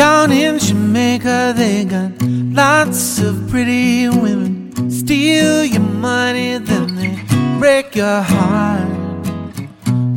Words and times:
Down 0.00 0.32
in 0.32 0.58
Jamaica, 0.58 1.52
they 1.54 1.84
got 1.84 2.22
lots 2.22 3.18
of 3.18 3.50
pretty 3.50 4.08
women. 4.08 4.90
Steal 4.90 5.62
your 5.62 5.82
money, 5.82 6.56
then 6.56 6.94
they 6.96 7.14
break 7.58 7.94
your 7.94 8.22
heart. 8.22 8.88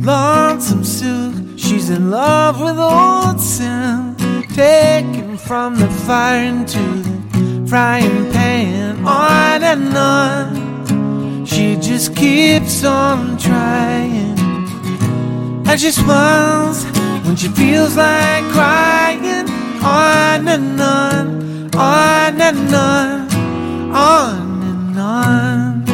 Lonesome 0.02 0.84
Sue, 0.84 1.58
she's 1.58 1.90
in 1.90 2.10
love 2.10 2.62
with 2.62 2.78
old 2.78 3.38
Sam. 3.38 4.16
Taken 4.54 5.36
from 5.36 5.76
the 5.76 5.90
fire 6.06 6.42
into 6.42 6.82
the 7.04 7.66
frying 7.68 8.32
pan, 8.32 9.04
on 9.06 9.62
and 9.62 9.94
on. 9.94 11.44
She 11.44 11.76
just 11.76 12.16
keeps 12.16 12.82
on 12.84 13.36
trying. 13.36 14.38
And 15.68 15.78
she 15.78 15.90
smiles 15.90 16.86
when 17.26 17.36
she 17.36 17.48
feels 17.48 17.98
like 17.98 18.44
crying. 18.44 18.83
On 19.84 20.48
and 20.48 20.80
on, 20.80 21.70
on 21.76 22.40
and 22.40 22.74
on, 22.74 23.28
on 23.94 24.62
and 24.70 24.98
on. 24.98 25.84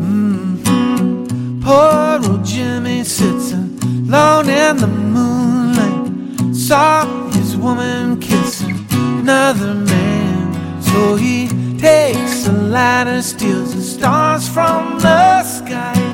Mhm. 0.00 1.62
Poor 1.62 2.30
old 2.30 2.44
Jimmy 2.44 3.04
sits 3.04 3.52
alone 3.52 4.48
in 4.50 4.76
the 4.76 4.86
moonlight. 4.86 6.54
Saw 6.54 7.06
his 7.30 7.56
woman 7.56 8.20
kissing 8.20 8.78
another 8.90 9.74
man. 9.74 10.82
So 10.82 11.16
he 11.16 11.48
takes 11.78 12.46
a 12.46 12.52
ladder, 12.52 13.22
steals 13.22 13.74
the 13.74 13.82
stars 13.82 14.46
from 14.46 14.98
the 14.98 15.42
sky 15.42 16.06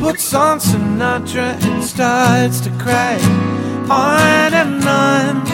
puts 0.00 0.32
on 0.32 0.58
Sinatra 0.58 1.62
and 1.64 1.84
starts 1.84 2.60
to 2.60 2.70
cry. 2.78 3.47
On 3.90 4.52
and 4.52 4.84
on, 4.84 5.46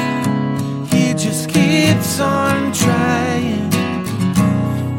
he 0.88 1.14
just 1.14 1.48
keeps 1.48 2.18
on 2.18 2.72
trying. 2.72 3.72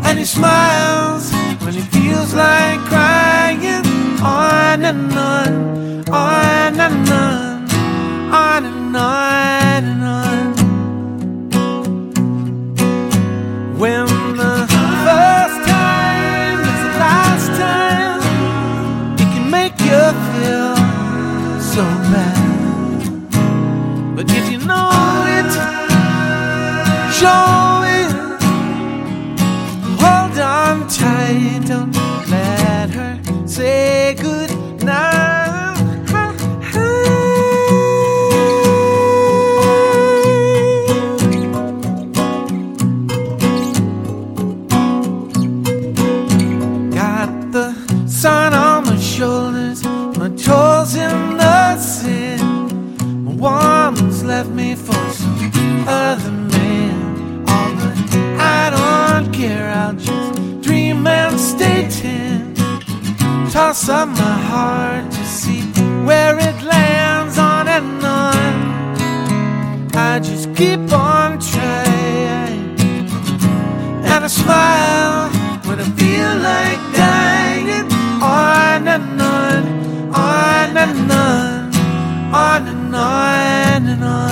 And 0.05 0.17
he 0.17 0.23
smiles 0.23 1.33
when 1.59 1.73
he 1.73 1.81
feels 1.81 2.33
like 2.33 2.79
crying. 2.85 3.85
On 4.23 4.85
and 4.85 5.13
on, 5.13 6.09
on 6.09 6.79
and 6.79 7.09
on, 7.09 7.69
on 8.33 8.65
and 8.65 8.95
on 8.95 9.83
and 9.83 10.03
on. 10.03 10.55
When 13.77 14.07
the 14.37 14.65
first 15.05 15.59
time 15.67 16.59
is 16.71 16.79
the 16.85 16.93
last 17.03 17.47
time 17.59 18.21
it 19.19 19.27
can 19.33 19.51
make 19.51 19.77
you 19.81 20.01
feel 20.31 20.75
so 21.59 21.83
bad. 21.83 22.44
But 24.15 24.31
if 24.31 24.49
you 24.49 24.59
know 24.59 24.89
it, 25.27 25.51
show 27.19 27.64
Up 63.87 64.09
my 64.09 64.39
heart 64.49 65.11
to 65.11 65.23
see 65.25 65.61
where 66.07 66.35
it 66.39 66.63
lands 66.63 67.37
on 67.37 67.67
and 67.67 68.03
on. 68.03 69.95
I 69.95 70.19
just 70.19 70.55
keep 70.55 70.91
on 70.91 71.37
trying. 71.39 72.79
And 74.03 74.23
I 74.23 74.27
smile 74.27 75.29
when 75.67 75.79
I 75.79 75.87
feel 76.01 76.33
like 76.51 76.81
dying. 76.95 77.85
On 78.23 78.87
and 78.87 79.21
on, 79.21 79.63
on 80.15 80.77
and 80.77 81.11
on, 81.11 82.33
on 82.33 82.67
and. 82.67 82.85
On 82.95 83.87
and 83.87 84.03
on. 84.03 84.24